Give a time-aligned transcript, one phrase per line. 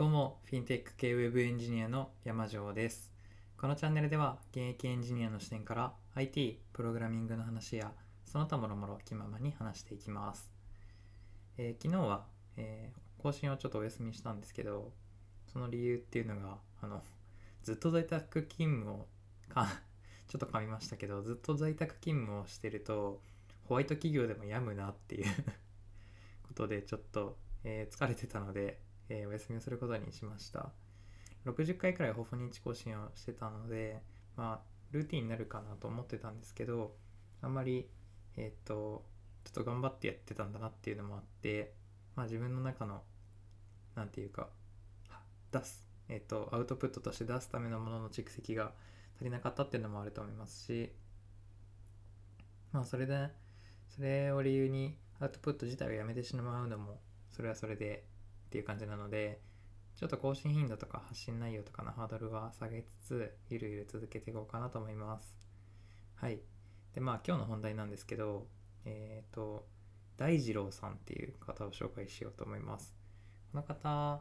[0.00, 3.12] どうも、フィンテック系ウェブエンジニアの山城です。
[3.58, 7.92] このチャンネルでは、現役エンジニアの視点から IT、プログラミングの話や、
[8.24, 10.50] その他もろもろ気ままに話していきます。
[11.58, 12.24] えー昨日は、
[12.56, 14.90] えー更新をちょっとお休みしたんですけど、
[15.52, 17.02] その理由っていうのが、あの、
[17.62, 19.08] ずっと在宅勤務を、
[19.50, 19.68] か、
[20.28, 23.20] ちょっと噛みましたけど、ずっと在宅勤務をしてると、
[23.64, 25.26] ホワイト企業でも病むなっていう
[26.48, 28.80] ことで、ちょっと、えー疲れてたので、
[29.10, 30.70] えーお休みをすることにしました。
[31.44, 34.02] 60回くらいほぼ日更新をしてたので、
[34.36, 36.96] まあ、ルーティンになるかなと思ってたんですけど、
[37.42, 37.88] あんまり、
[38.36, 39.04] えーっと、
[39.44, 41.74] ちょっと頑張ってやってたんだなっていうのもあって、
[42.14, 43.02] まあ自分の中の、
[43.96, 44.48] なんていうか、
[45.50, 48.72] 出す、えっと、アウトプットとして出すためのものの蓄積が
[49.16, 50.92] 足りなかったっていうのもあると思いますし、
[52.72, 53.30] まあそれで、
[53.88, 57.00] それを理由にアウトプット自体をやめてしまうのも、
[57.30, 58.04] それはそれで
[58.50, 59.40] っていう感じなので、
[59.94, 65.36] ちょっと更新頻度とか発信内容とかのハードルは下げつつ、ゆるゆる続けていこうかなと思います。
[66.16, 66.40] はい。
[66.92, 68.48] で、まあ今日の本題なんですけど、
[68.84, 69.68] えっ、と、
[70.16, 72.92] 大二郎さんっていう方を紹介しようと思います。
[73.52, 74.20] この方、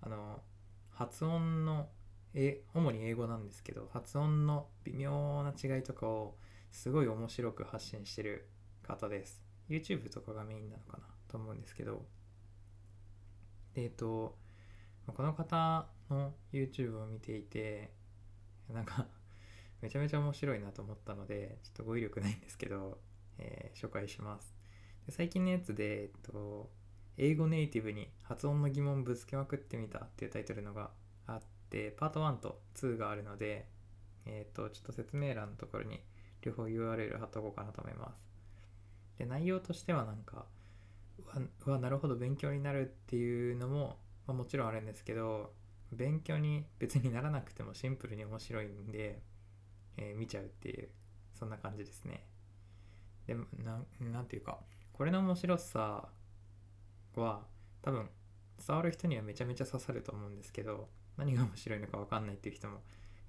[0.00, 0.42] あの、
[0.90, 1.88] 発音の、
[2.34, 6.36] え、主に英語なんですけど、発音の微妙な違いとかを
[6.70, 8.48] すごい面白く発信してる
[8.86, 9.42] 方です。
[9.68, 12.06] YouTube とかがメインなのかなと思うんですけど、
[13.76, 14.34] でえっと、
[15.06, 17.92] この方の YouTube を見ていて、
[18.72, 19.06] なんか、
[19.82, 22.98] めちゃめちゃ面白いなと思ったので、ちょっと語彙力ないんですけど、
[23.36, 24.56] えー紹介します。
[25.04, 26.70] で最近のやつで、えっと、
[27.18, 30.90] 英語ネイティブに発音の疑問ぶつけまくってみたっていうタイトルのが
[31.26, 33.68] あって、パート1と2があるので、
[34.24, 36.02] えっと、ちょっと説明欄のところに
[36.40, 39.18] 両方 URL 貼っとこうかなと思います。
[39.18, 40.46] で、内容としてはなんか、
[41.66, 45.52] うわなるほど勉強になるっていうのも、まあ、もちろんあるんですけど
[45.92, 49.22] 勉強に別にならなくてもシンプルに面白いんで、
[49.96, 50.88] えー見ちゃうっていう
[51.34, 52.26] そんな感じですね。
[53.26, 54.58] でもななんていうか
[54.92, 56.08] これの面白さ
[57.14, 57.46] は
[57.82, 58.08] 多分
[58.66, 62.78] 伝わる人にはめちゃめちゃ刺さると思うんですけど何が面白いのか分かんないっていう人も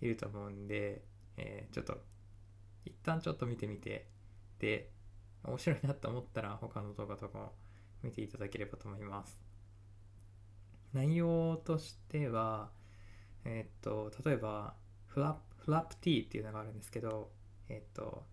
[0.01, 1.03] いると思うんで、
[1.37, 1.97] えーちょっと
[2.85, 4.07] 一旦ちょっと見てみて
[4.59, 4.91] で
[5.43, 7.53] 面白いなと思ったら他の動画とかも
[8.03, 9.39] 見ていただければと思います。
[10.93, 12.71] 内容としては、
[13.45, 14.75] えっと、例えば
[15.07, 17.31] フラップ、フラップ T っていうのがあるんですけど、
[17.69, 18.23] えっと、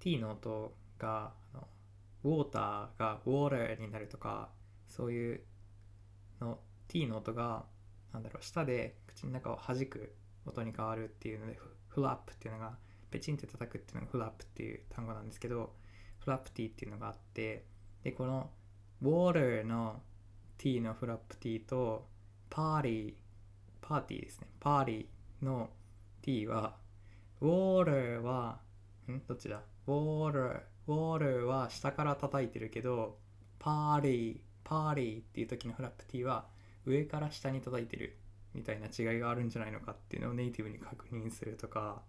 [0.00, 1.68] T の音が、あの
[2.24, 4.50] ウォーターがウォーターになるとか、
[4.88, 5.40] そういう
[6.40, 7.64] の、T の音が、
[8.12, 10.14] なんだろう、舌で口の中を弾く
[10.46, 12.76] 音に変わるっていうので、フラップっていうのが、
[13.10, 15.74] ペチンって叩くっていうのがフラップっていう単語なんですけど、
[16.20, 17.66] フラップ T っていうのがあって、
[18.02, 18.50] で、この
[19.04, 20.00] water の
[20.56, 22.06] T のフラップ T と
[22.48, 23.14] パーティー、
[23.82, 24.46] パーティーですね。
[24.58, 25.68] パーティーの
[26.22, 26.76] T は、
[27.42, 28.60] water は、
[29.06, 29.20] ん？
[29.28, 33.18] どっちだ ?water、water は下から叩いてるけど、
[33.58, 36.46] パーティー、パーティーっていう時のフラップ T は
[36.86, 38.16] 上から下に叩いてる
[38.54, 42.00] みたいな違いがあるんじゃないのかっていうのをネイティブに確認するとか、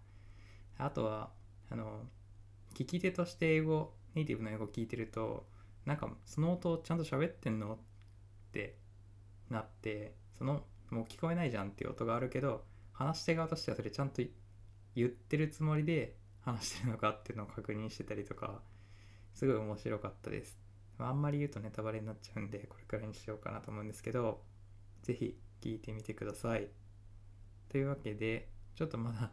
[0.77, 1.31] あとは、
[1.69, 2.03] あの、
[2.73, 5.45] 聞き手として英語、ネイティブの英語を聞いてると、
[5.85, 7.77] なんかその音ちゃんと喋ってんのっ
[8.51, 8.77] て
[9.49, 12.63] なって、そのもう聞こえないじゃんっていう音があるけど、
[12.93, 14.21] 話し手側としてはそれちゃんと
[14.95, 18.61] 言ってるつもりで話してるのかっていうのを確認してたりとか、
[19.33, 20.57] すごい面白かったです。
[20.97, 24.41] あんまり言うとネタバレになっちゃうんで、これくらいにしようかなと思うんですけど、
[25.03, 26.69] ぜひ聞いてみてください。
[27.69, 29.31] というわけで、ちょっとまだ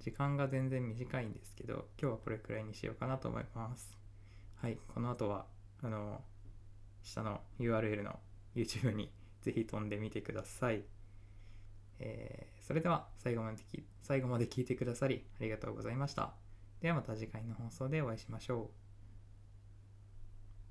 [0.00, 3.96] 時間が全然短いんですけど、今日はこれくらいにしようかなと思います。
[4.56, 5.46] はい、この後は、
[5.82, 6.24] あの、
[7.02, 8.18] 下の URL の
[8.54, 9.12] YouTube に
[9.42, 10.84] ぜひ飛んでみてください。
[12.00, 13.62] えーそれでは最後まで
[14.02, 16.34] 最後まで聞いてくださりありがとうございました。
[16.82, 18.77] ではまた次回の放送でお会いしましょう。